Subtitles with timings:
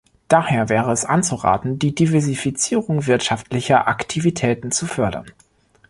[0.29, 5.27] Daher wäre es anzuraten, die Diversifizierung wirtschaftlicher Aktivitäten zu fördern.